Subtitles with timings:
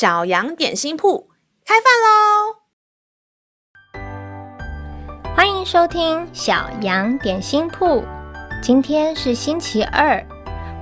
[0.00, 1.28] 小羊点心铺
[1.62, 2.56] 开饭喽！
[5.36, 8.02] 欢迎收听小羊点心铺。
[8.62, 10.26] 今天是星期二，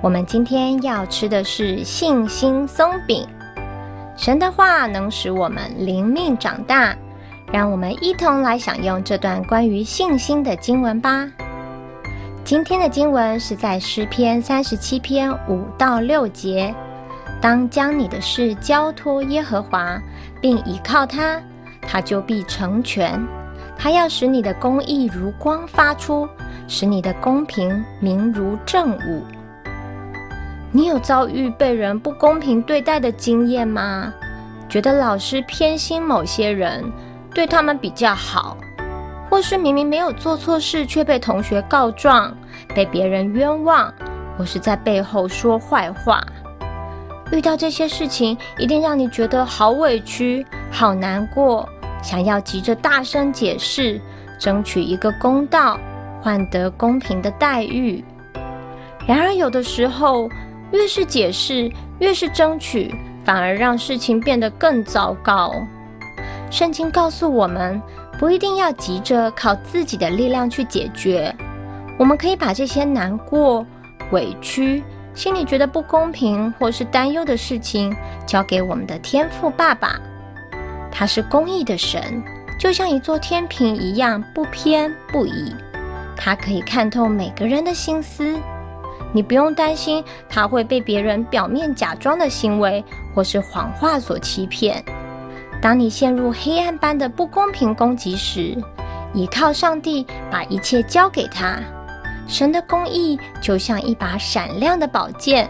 [0.01, 3.27] 我们今天要吃的是信心松饼。
[4.15, 6.95] 神的话能使我们灵命长大，
[7.51, 11.29] 让我们一同来享用这段关于信心的经文吧。
[12.45, 16.73] 今天的经文是在诗篇三十七篇五到六节。
[17.41, 19.97] 当将你的事交托耶和华，
[20.41, 21.41] 并倚靠他，
[21.81, 23.19] 他就必成全。
[23.77, 26.27] 他要使你的公义如光发出，
[26.67, 29.23] 使你的公平明如正午。
[30.71, 34.13] 你有遭遇被人不公平对待的经验吗？
[34.67, 36.83] 觉得老师偏心某些人，
[37.33, 38.57] 对他们比较好，
[39.29, 42.35] 或是明明没有做错事却被同学告状，
[42.75, 43.91] 被别人冤枉，
[44.37, 46.21] 或是在背后说坏话？
[47.31, 51.67] 遇到这些事情，一定让你觉得好委屈、好难过，
[52.01, 54.01] 想要急着大声解释，
[54.39, 55.79] 争取一个公道，
[56.21, 58.03] 换得公平的待遇。
[59.07, 60.29] 然而，有的时候，
[60.71, 65.53] 越是解释，越是争取，反而让事情变得更糟糕。
[66.49, 67.79] 圣经告诉我们，
[68.17, 71.33] 不一定要急着靠自己的力量去解决，
[71.97, 73.65] 我们可以把这些难过、
[74.11, 74.83] 委屈。
[75.19, 77.93] 心里觉得不公平或是担忧的事情，
[78.25, 79.99] 交给我们的天父爸爸。
[80.89, 82.23] 他是公义的神，
[82.57, 85.53] 就像一座天平一样，不偏不倚。
[86.15, 88.39] 他可以看透每个人的心思，
[89.11, 92.81] 你不用担心他会被别人表面假装的行为
[93.13, 94.81] 或是谎话所欺骗。
[95.61, 98.57] 当你陷入黑暗般的不公平攻击时，
[99.13, 101.59] 倚靠上帝，把一切交给他。
[102.29, 105.49] 神的公义就像一把闪亮的宝剑，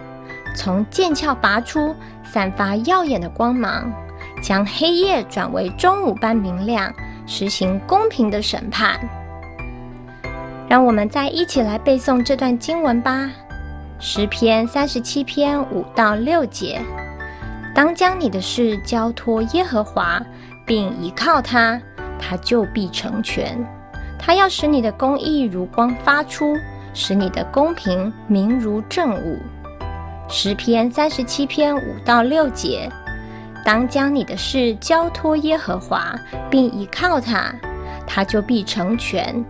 [0.55, 3.91] 从剑鞘拔出，散发耀眼的光芒，
[4.41, 6.91] 将黑夜转为中午般明亮，
[7.27, 8.97] 实行公平的审判。
[10.69, 13.25] 让我们再一起来背诵这段经文吧，
[13.99, 16.81] 《诗篇》三十七篇五到六节：
[17.75, 20.21] 当将你的事交托耶和华，
[20.65, 21.81] 并倚靠他，
[22.17, 23.57] 他就必成全。
[24.19, 26.55] 他要使你的公义如光发出，
[26.93, 29.39] 使你的公平明如正午。
[30.27, 32.87] 十篇三十七篇五到六节：
[33.65, 36.13] 当将你的事交托耶和华，
[36.49, 37.51] 并倚靠他，
[38.05, 39.43] 他就必成全。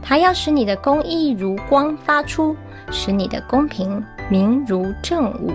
[0.00, 2.56] 他要使你的公义如光发出，
[2.90, 5.52] 使你的公平明如正午。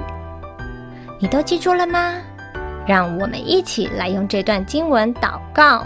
[1.19, 2.13] 你都记住了吗？
[2.85, 5.85] 让我们一起来用这段经文祷告。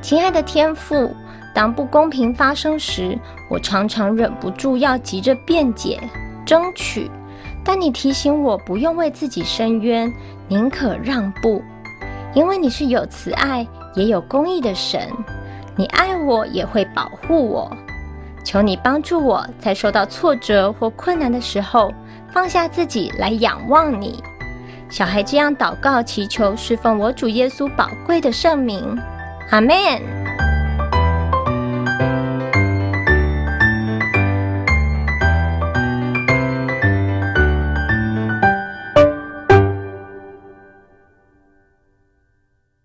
[0.00, 1.14] 亲爱的天父，
[1.52, 3.18] 当不公平发生时，
[3.50, 6.00] 我常常忍不住要急着辩解、
[6.46, 7.10] 争取，
[7.64, 10.10] 但你提醒我不用为自己伸冤，
[10.46, 11.62] 宁可让步，
[12.32, 15.00] 因为你是有慈爱也有公义的神，
[15.76, 17.70] 你爱我也会保护我。
[18.44, 21.92] 求你帮助我在受到挫折或困难的时候，
[22.32, 24.22] 放下自己来仰望你。
[24.88, 28.96] 小孩这样祷告祈求，侍奉我主耶稣宝贵的圣名。
[29.50, 30.17] 阿门。